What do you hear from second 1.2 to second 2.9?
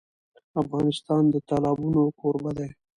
د تالابونه کوربه دی.